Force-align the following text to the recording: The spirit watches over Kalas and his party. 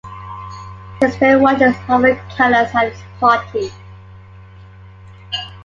The 0.99 1.11
spirit 1.11 1.41
watches 1.41 1.75
over 1.87 2.15
Kalas 2.35 2.73
and 2.73 2.91
his 2.91 3.01
party. 3.19 3.71